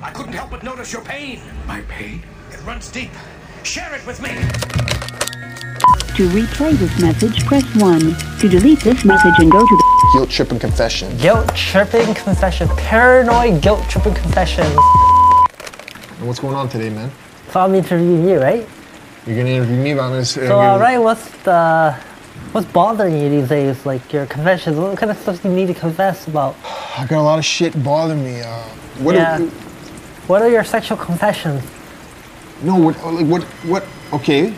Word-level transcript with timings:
I 0.00 0.10
couldn't 0.10 0.32
help 0.32 0.50
but 0.50 0.62
notice 0.62 0.92
your 0.92 1.02
pain. 1.02 1.40
My 1.66 1.80
pain? 1.82 2.22
It 2.52 2.64
runs 2.64 2.88
deep. 2.88 3.10
Share 3.64 3.92
it 3.94 4.06
with 4.06 4.22
me. 4.22 4.28
To 6.14 6.28
replay 6.28 6.72
this 6.72 7.00
message, 7.00 7.44
press 7.46 7.64
1. 7.74 8.00
To 8.38 8.48
delete 8.48 8.80
this 8.80 9.04
message 9.04 9.34
and 9.38 9.50
go 9.50 9.58
to 9.58 9.76
the 9.76 10.10
guilt 10.14 10.30
tripping 10.30 10.60
confession. 10.60 11.16
Guilt 11.16 11.48
tripping 11.56 12.14
confession. 12.14 12.68
Paranoid 12.76 13.60
guilt 13.60 13.88
tripping 13.88 14.14
confession. 14.14 14.64
And 14.64 16.26
what's 16.26 16.38
going 16.38 16.54
on 16.54 16.68
today, 16.68 16.90
man? 16.90 17.10
So 17.50 17.60
I'm 17.60 17.74
interviewing 17.74 18.28
you, 18.28 18.40
right? 18.40 18.68
You're 19.26 19.36
gonna 19.36 19.50
interview 19.50 19.76
me, 19.76 19.94
but 19.94 20.02
I'm 20.02 20.10
gonna. 20.10 20.24
So 20.24 20.60
alright, 20.60 21.00
what's 21.02 21.28
the 21.42 21.96
what's 22.52 22.66
bothering 22.68 23.18
you 23.18 23.28
these 23.30 23.48
days? 23.48 23.84
Like 23.84 24.12
your 24.12 24.26
confessions. 24.26 24.76
What 24.76 24.96
kind 24.96 25.10
of 25.10 25.18
stuff 25.18 25.42
do 25.42 25.48
you 25.48 25.54
need 25.56 25.66
to 25.66 25.74
confess 25.74 26.28
about? 26.28 26.54
I 26.96 27.04
got 27.06 27.20
a 27.20 27.22
lot 27.22 27.38
of 27.38 27.44
shit 27.44 27.82
bothering 27.82 28.22
me. 28.22 28.42
Uh, 28.42 28.62
what? 29.00 29.14
Yeah. 29.14 29.38
Do, 29.38 29.50
What 30.28 30.42
are 30.42 30.48
your 30.50 30.62
sexual 30.64 30.98
confessions? 30.98 31.64
no, 32.62 32.76
what? 32.76 32.96
Like 33.04 33.26
what? 33.26 33.42
What? 33.64 33.84
Okay. 34.12 34.52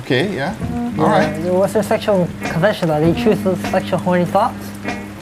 Okay. 0.00 0.34
Yeah. 0.34 0.54
All 0.98 1.06
right. 1.06 1.40
Yeah, 1.40 1.50
What's 1.52 1.74
your 1.74 1.82
sexual 1.82 2.26
confession? 2.40 2.90
Are 2.90 3.00
they 3.00 3.08
intrusive 3.10 3.58
sexual 3.70 3.98
horny 3.98 4.24
thoughts? 4.26 4.70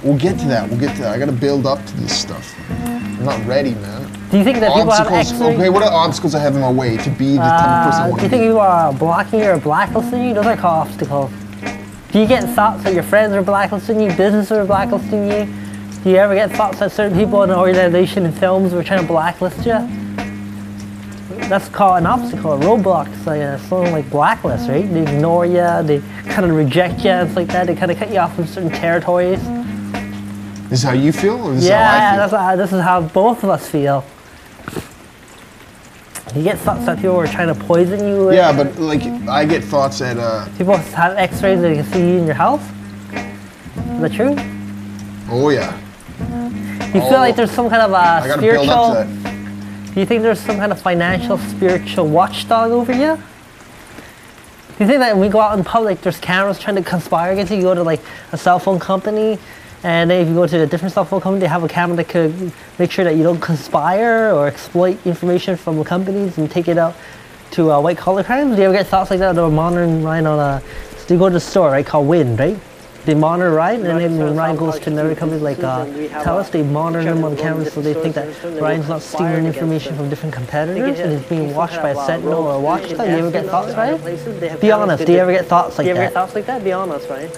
We'll 0.03 0.19
get 0.19 0.39
to 0.41 0.47
that. 0.49 0.69
We'll 0.69 0.81
get 0.81 0.95
to 0.97 1.03
that. 1.03 1.15
I 1.15 1.19
gotta 1.19 1.33
build 1.33 1.67
up 1.67 1.85
to 1.85 1.97
this 1.99 2.19
stuff. 2.19 2.55
I'm 2.81 3.25
not 3.25 3.45
ready, 3.47 3.75
man. 3.75 4.11
Do 4.31 4.39
you 4.39 4.45
think 4.45 4.59
that 4.59 4.73
people 4.75 4.91
have 4.91 5.07
Obstacles. 5.07 5.55
Okay. 5.55 5.69
What 5.69 5.83
are 5.85 5.93
obstacles 5.93 6.35
I 6.35 6.41
have 6.41 6.55
in 6.57 6.63
my 6.63 6.73
way 6.73 6.97
to 6.97 7.11
be 7.11 7.33
the 7.33 7.39
type 7.39 7.69
of 7.69 7.85
person 7.87 8.03
I 8.03 8.07
Uh, 8.07 8.09
want 8.09 8.19
do 8.21 8.25
you 8.25 8.31
think 8.31 8.43
people 8.43 8.61
are 8.61 8.93
blocking 8.93 9.39
you 9.41 9.51
or 9.51 9.59
blacklisting 9.59 10.25
you? 10.25 10.35
Those 10.35 10.47
are 10.47 10.57
called 10.57 10.89
obstacles. 10.89 11.31
Do 12.11 12.19
you 12.21 12.27
get 12.27 12.43
thoughts 12.55 12.83
that 12.83 12.93
your 12.93 13.03
friends 13.05 13.33
are 13.35 13.43
blacklisting 13.43 14.01
you, 14.01 14.09
businesses 14.13 14.53
are 14.53 14.65
blacklisting 14.65 15.31
you? 15.31 15.49
Do 16.07 16.13
you 16.13 16.19
ever 16.19 16.37
get 16.37 16.53
thoughts 16.53 16.79
that 16.79 16.93
certain 16.93 17.19
people 17.19 17.43
in 17.43 17.51
an 17.51 17.59
organization 17.59 18.27
and 18.27 18.39
films 18.39 18.73
were 18.73 18.85
trying 18.85 19.01
to 19.01 19.07
blacklist 19.09 19.67
you? 19.67 19.73
That's 21.49 21.69
called 21.69 21.99
an 21.99 22.07
obstacle, 22.07 22.53
a 22.53 22.59
roadblock. 22.61 23.13
It's 23.13 23.27
like 23.27 23.41
uh, 23.41 23.59
something 23.59 23.91
like 23.91 24.09
blacklist, 24.09 24.69
right? 24.69 24.89
They 24.89 25.03
ignore 25.03 25.47
you, 25.47 25.83
they 25.83 26.01
kind 26.29 26.49
of 26.49 26.53
reject 26.53 27.05
you, 27.05 27.11
it's 27.11 27.35
like 27.35 27.49
that. 27.49 27.67
They 27.67 27.75
kind 27.75 27.91
of 27.91 27.99
cut 27.99 28.13
you 28.13 28.21
off 28.21 28.37
from 28.37 28.47
certain 28.47 28.71
territories. 28.71 29.43
This 30.69 30.79
is 30.79 30.83
how 30.85 30.93
you 30.93 31.11
feel, 31.11 31.45
or 31.45 31.55
this 31.55 31.65
yeah, 31.65 31.73
is 31.81 31.99
how 31.99 32.07
I 32.07 32.11
feel? 32.13 32.19
that's 32.21 32.33
how, 32.33 32.57
this 32.57 32.73
is 32.73 32.83
how 32.83 33.01
both 33.01 33.43
of 33.43 33.51
us 33.51 33.69
feel. 33.69 34.05
You 36.37 36.45
get 36.45 36.61
thoughts 36.61 36.87
that 36.87 36.99
people 36.99 37.17
are 37.17 37.27
trying 37.27 37.53
to 37.53 37.61
poison 37.65 38.07
you. 38.07 38.27
with. 38.27 38.37
yeah, 38.37 38.57
but 38.57 38.79
like 38.79 39.03
I 39.29 39.45
get 39.45 39.65
thoughts 39.65 39.99
that 39.99 40.19
uh, 40.19 40.47
People 40.57 40.77
have 40.77 41.17
X-rays 41.17 41.61
that 41.61 41.69
they 41.69 41.75
can 41.75 41.85
see 41.87 41.99
you 41.99 42.19
in 42.19 42.27
your 42.27 42.37
health. 42.37 42.63
Is 43.11 44.03
that 44.03 44.13
true? 44.13 44.37
oh 45.29 45.49
yeah, 45.49 45.77
You 46.19 47.01
feel 47.03 47.19
like 47.19 47.37
there's 47.37 47.51
some 47.51 47.69
kind 47.69 47.83
of 47.83 47.91
a 47.91 48.29
gotta 48.29 48.41
build 48.41 48.69
up 48.69 48.97
to 48.97 49.03
spiritual. 49.05 49.23
that. 49.23 49.95
Do 49.95 50.01
you 50.01 50.07
think 50.07 50.23
there's 50.23 50.41
some 50.41 50.57
kind 50.59 50.73
of 50.73 50.81
financial, 50.81 51.39
spiritual 51.39 52.09
watchdog 52.09 52.71
over 52.71 52.93
you? 52.93 53.17
Do 53.17 54.85
you 54.85 54.87
think 54.87 55.01
that 55.01 55.15
when 55.15 55.21
we 55.21 55.29
go 55.29 55.41
out 55.41 55.57
in 55.57 55.65
public, 55.65 56.03
there's 56.03 56.19
cameras 56.19 56.59
trying 56.59 56.77
to 56.77 56.83
conspire 56.83 57.33
against 57.33 57.51
you? 57.51 57.59
You 57.59 57.65
go 57.65 57.75
to 57.75 57.83
like 57.83 58.01
a 58.33 58.37
cell 58.37 58.59
phone 58.59 58.79
company, 58.79 59.39
and 59.83 60.11
then 60.11 60.23
if 60.23 60.29
you 60.29 60.35
go 60.35 60.47
to 60.47 60.63
a 60.63 60.67
different 60.67 60.93
cell 60.93 61.07
phone 61.07 61.21
company, 61.21 61.41
they 61.41 61.49
have 61.49 61.65
a 61.65 61.69
camera 61.69 61.97
that 61.97 62.09
could 62.09 62.53
make 62.79 62.91
sure 62.91 63.05
that 63.05 63.17
you 63.17 63.23
don't 63.23 63.41
conspire 63.41 64.35
or 64.35 64.47
exploit 64.47 64.99
information 65.07 65.57
from 65.57 65.79
the 65.79 65.85
companies 65.85 66.37
and 66.37 66.51
take 66.51 66.69
it 66.69 66.77
out 66.77 66.95
to 67.53 67.73
uh, 67.73 67.81
white 67.81 67.97
collar 67.97 68.23
crimes. 68.23 68.57
Do 68.57 68.61
you 68.63 68.69
ever 68.69 68.77
get 68.77 68.87
thoughts 68.87 69.11
like 69.11 69.21
that? 69.21 69.35
They're 69.35 69.49
monitoring 69.49 70.03
Ryan 70.03 70.27
on 70.27 70.39
a. 70.39 70.63
So 70.99 71.15
you 71.15 71.21
go 71.21 71.29
to 71.29 71.35
the 71.35 71.41
store, 71.41 71.71
right, 71.71 71.87
called 71.87 72.07
Wind, 72.09 72.39
right? 72.39 72.59
They 73.07 73.15
monitor 73.15 73.53
Ryan, 73.53 73.87
and 73.87 74.01
then 74.01 74.19
when 74.19 74.35
Ryan 74.35 74.57
goes 74.57 74.81
to 74.81 74.91
another 74.91 75.15
company 75.15 75.41
like 75.41 75.61
uh, 75.61 75.87
Telus, 76.25 76.51
they 76.51 76.65
monitor 76.65 77.09
him 77.09 77.23
on 77.23 77.37
cameras 77.37 77.73
so 77.73 77.81
they 77.81 77.95
think 77.95 78.17
that 78.17 78.27
Ryan's 78.61 78.89
not 78.89 79.01
stealing 79.01 79.47
information 79.47 79.97
from 79.97 80.11
different 80.11 80.35
competitors 80.35 80.99
and 80.99 81.13
he's 81.13 81.29
being 81.29 81.55
watched 81.55 81.81
by 81.81 81.91
a 81.91 82.07
sentinel 82.07 82.43
or 82.43 82.57
a 82.57 82.61
watchdog. 82.61 82.99
Do 82.99 83.13
you 83.13 83.19
ever 83.19 83.31
get 83.31 83.47
thoughts, 83.47 83.75
Ryan? 83.77 84.59
Be 84.59 84.73
honest, 84.73 85.07
do 85.07 85.13
you 85.13 85.19
ever 85.19 85.31
get 85.31 85.47
thoughts 85.47 85.79
like 85.79 85.85
Do 85.85 85.91
you 85.91 85.97
ever 85.97 86.07
get 86.07 86.15
thoughts 86.15 86.35
like 86.35 86.47
that? 86.47 86.65
Be 86.65 86.73
honest, 86.73 87.09
right? 87.09 87.31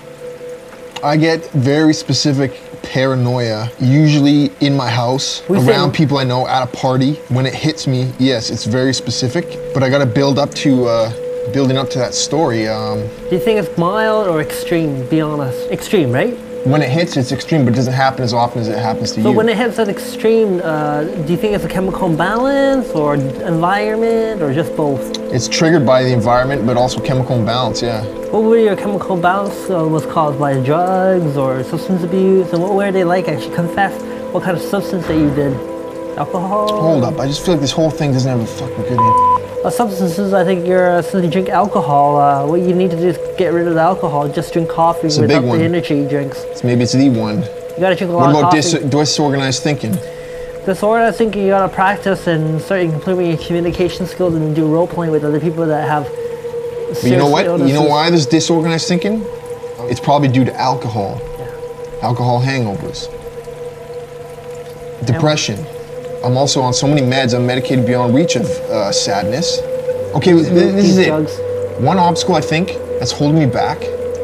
I 1.04 1.18
get 1.18 1.48
very 1.50 1.92
specific 1.92 2.58
paranoia, 2.82 3.70
usually 3.78 4.50
in 4.60 4.74
my 4.74 4.88
house, 4.88 5.46
We 5.50 5.58
around 5.58 5.90
think- 5.90 5.94
people 5.96 6.16
I 6.16 6.24
know, 6.24 6.48
at 6.48 6.62
a 6.62 6.66
party. 6.66 7.14
When 7.28 7.44
it 7.44 7.54
hits 7.54 7.86
me, 7.86 8.10
yes, 8.18 8.48
it's 8.50 8.64
very 8.64 8.94
specific, 8.94 9.58
but 9.74 9.82
I 9.82 9.90
gotta 9.90 10.06
build 10.06 10.38
up 10.38 10.50
to, 10.64 10.86
uh, 10.86 11.12
building 11.52 11.76
up 11.76 11.88
to 11.90 11.98
that 11.98 12.14
story. 12.14 12.68
Um, 12.68 12.98
Do 13.28 13.36
you 13.36 13.40
think 13.40 13.58
it's 13.60 13.76
mild 13.78 14.28
or 14.28 14.40
extreme? 14.40 15.06
Be 15.08 15.20
honest. 15.20 15.70
Extreme, 15.70 16.12
right? 16.12 16.36
when 16.64 16.82
it 16.82 16.90
hits, 16.90 17.16
it's 17.16 17.32
extreme, 17.32 17.64
but 17.64 17.72
it 17.72 17.76
doesn't 17.76 17.94
happen 17.94 18.22
as 18.22 18.34
often 18.34 18.60
as 18.60 18.68
it 18.68 18.78
happens 18.78 19.12
to 19.12 19.14
So 19.22 19.28
you. 19.28 19.32
So 19.32 19.32
when 19.32 19.48
it 19.48 19.56
hits 19.56 19.76
that 19.76 19.88
extreme, 19.88 20.60
uh, 20.62 21.04
do 21.04 21.32
you 21.32 21.38
think 21.38 21.54
it's 21.54 21.64
a 21.64 21.68
chemical 21.68 22.08
imbalance 22.10 22.88
or 22.90 23.14
environment 23.14 24.42
or 24.42 24.52
just 24.52 24.76
both? 24.76 25.00
it's 25.32 25.48
triggered 25.48 25.86
by 25.86 26.02
the 26.02 26.12
environment, 26.12 26.66
but 26.66 26.76
also 26.76 27.00
chemical 27.00 27.38
imbalance, 27.38 27.80
yeah. 27.80 28.02
What 28.32 28.42
were 28.42 28.58
your 28.58 28.76
chemical 28.76 29.16
imbalance 29.16 29.70
uh, 29.70 29.86
was 29.86 30.04
caused 30.06 30.38
by 30.38 30.60
drugs 30.62 31.36
or 31.36 31.62
substance 31.64 32.02
abuse? 32.02 32.52
And 32.52 32.62
what 32.62 32.74
were 32.74 32.90
they 32.92 33.04
like? 33.04 33.28
Actually, 33.28 33.54
confess 33.54 33.94
what 34.32 34.42
kind 34.42 34.56
of 34.56 34.62
substance 34.62 35.06
that 35.06 35.16
you 35.16 35.30
did. 35.34 35.52
Alcohol? 36.18 36.80
Hold 36.80 37.04
up, 37.04 37.18
I 37.20 37.26
just 37.26 37.44
feel 37.44 37.54
like 37.54 37.60
this 37.60 37.70
whole 37.72 37.90
thing 37.90 38.12
doesn't 38.12 38.28
have 38.28 38.40
a 38.40 38.46
fucking 38.46 38.76
good 38.76 38.98
end. 38.98 39.64
Uh, 39.64 39.70
substances, 39.70 40.32
I 40.32 40.44
think 40.44 40.66
you're, 40.66 40.98
uh, 40.98 41.02
since 41.02 41.24
you 41.24 41.30
drink 41.30 41.48
alcohol, 41.48 42.16
uh, 42.16 42.46
what 42.46 42.60
you 42.60 42.74
need 42.74 42.90
to 42.90 42.96
do 42.96 43.08
is 43.08 43.18
get 43.38 43.52
rid 43.52 43.68
of 43.68 43.74
the 43.74 43.80
alcohol. 43.80 44.28
Just 44.28 44.52
drink 44.52 44.68
coffee 44.68 45.06
a 45.08 45.10
big 45.10 45.20
without 45.20 45.44
one. 45.44 45.58
the 45.58 45.64
energy 45.64 46.06
drinks. 46.08 46.38
It's- 46.44 46.64
Maybe 46.64 46.82
it's 46.82 46.92
the 46.92 47.08
one. 47.10 47.42
You 47.42 47.80
gotta 47.80 47.94
drink 47.94 48.12
a 48.12 48.16
What 48.16 48.30
lot 48.32 48.38
about 48.38 48.44
of 48.46 48.50
dis- 48.54 48.72
coffee. 48.74 48.88
disorganized 48.88 49.62
thinking? 49.62 49.96
Disorder, 50.66 51.04
I 51.04 51.12
think 51.12 51.36
you 51.36 51.48
gotta 51.48 51.68
practice 51.72 52.26
and 52.26 52.60
start 52.60 52.80
improving 52.82 53.28
your 53.28 53.38
communication 53.38 54.06
skills 54.06 54.34
and 54.34 54.54
do 54.56 54.66
role 54.66 54.86
playing 54.88 55.12
with 55.12 55.24
other 55.24 55.40
people 55.40 55.64
that 55.66 55.88
have. 55.88 56.04
But 56.92 57.04
you 57.04 57.16
know 57.16 57.28
what? 57.28 57.44
You 57.60 57.72
know 57.74 57.84
why 57.84 58.10
there's 58.10 58.26
disorganized 58.26 58.88
thinking? 58.88 59.24
It's 59.82 60.00
probably 60.00 60.28
due 60.28 60.44
to 60.44 60.54
alcohol. 60.60 61.20
yeah. 61.38 61.46
Alcohol 62.02 62.40
hangovers. 62.42 63.08
Depression. 65.04 65.64
I'm 66.24 66.36
also 66.36 66.60
on 66.60 66.74
so 66.74 66.88
many 66.88 67.00
meds, 67.00 67.34
I'm 67.34 67.46
medicated 67.46 67.86
beyond 67.86 68.14
reach 68.14 68.34
of 68.34 68.46
uh, 68.46 68.90
sadness. 68.90 69.60
Okay, 70.16 70.32
th- 70.32 70.48
this 70.48 70.86
is 70.86 70.98
it. 70.98 71.06
drugs. 71.06 71.38
One 71.78 71.98
obstacle 71.98 72.34
I 72.34 72.40
think 72.40 72.68
that's 72.98 73.12
holding 73.12 73.38
me 73.38 73.46
back, 73.46 73.78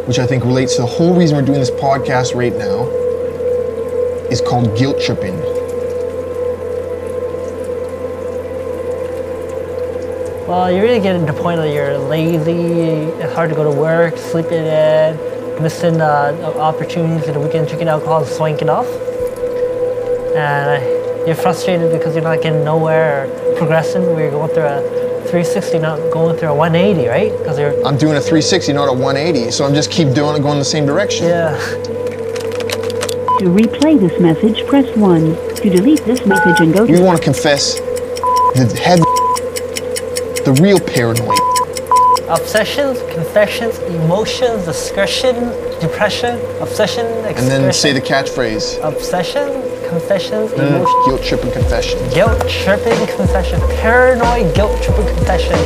which 0.09 0.19
I 0.19 0.27
think 0.27 0.45
relates 0.45 0.75
to 0.77 0.83
the 0.83 0.89
whole 0.89 1.15
reason 1.17 1.37
we're 1.37 1.45
doing 1.45 1.61
this 1.61 1.71
podcast 1.71 2.35
right 2.35 2.53
now, 2.53 2.89
is 4.29 4.41
called 4.41 4.77
guilt 4.77 5.01
tripping. 5.01 5.39
Well, 10.49 10.71
you're 10.71 10.83
really 10.83 11.01
getting 11.01 11.25
to 11.25 11.33
the 11.33 11.39
point 11.41 11.59
that 11.59 11.73
you're 11.73 11.97
lazy, 11.97 12.53
it's 13.23 13.33
hard 13.35 13.51
to 13.51 13.57
go 13.57 13.65
to 13.65 13.71
work, 13.71 14.17
sleeping 14.17 14.65
in, 14.65 15.17
missing 15.63 16.01
uh, 16.01 16.55
opportunities 16.57 17.29
at 17.29 17.35
the 17.35 17.41
weekend, 17.41 17.69
drinking 17.69 17.89
alcohol, 17.89 18.25
swanking 18.25 18.69
off. 18.69 18.87
And 20.35 20.83
uh, 20.83 21.04
you're 21.27 21.35
frustrated 21.37 21.91
because 21.93 22.15
you're 22.15 22.25
not 22.25 22.43
getting 22.43 22.65
nowhere 22.65 23.27
or 23.27 23.57
progressing 23.57 24.03
where 24.07 24.21
you're 24.23 24.31
going 24.31 24.51
through 24.51 24.65
a 24.65 24.81
360, 25.29 25.79
not 25.79 25.99
going 26.13 26.37
through 26.37 26.49
a 26.49 26.55
180, 26.55 27.09
right? 27.09 27.33
Because 27.39 27.59
you're, 27.59 27.75
I'm 27.87 27.97
doing 27.97 28.17
a 28.17 28.21
360, 28.21 28.73
not 28.73 28.89
a 28.89 28.93
180, 28.93 29.51
so 29.51 29.65
I'm 29.65 29.75
just 29.75 29.91
keep 29.91 30.13
doing 30.13 30.37
it, 30.37 30.43
going 30.43 30.59
the 30.59 30.65
same 30.65 30.87
direction. 30.87 31.27
yeah. 31.27 31.57
To 33.39 33.47
replay 33.51 33.99
this 33.99 34.21
message, 34.21 34.65
press 34.67 34.87
1. 34.97 35.35
To 35.57 35.71
delete 35.71 36.05
this 36.05 36.25
message 36.25 36.61
and 36.61 36.73
go 36.73 36.87
to. 36.87 36.93
You 36.93 36.99
to 36.99 37.05
want 37.05 37.19
to 37.19 37.25
confess 37.25 37.81
the 38.55 38.81
head, 38.83 39.01
the 40.45 40.57
real 40.63 40.79
paranoid. 40.79 41.39
Obsessions, 42.29 43.01
confessions, 43.13 43.79
emotions, 43.81 44.65
discretion, 44.65 45.35
depression, 45.81 46.39
obsession, 46.61 47.07
And 47.07 47.37
then 47.49 47.73
say 47.73 47.93
the 47.93 48.01
catchphrase. 48.01 48.83
obsession, 48.83 49.49
confessions, 49.95 50.51
Mm, 50.53 50.85
guilt 51.07 51.23
tripping 51.23 51.53
confession. 51.53 51.99
guilt 52.11 52.41
tripping 52.49 53.07
confession, 53.17 53.61
paranoid 53.81 54.53
guilt 54.55 54.75
tripping 54.83 55.07
confession. 55.17 55.59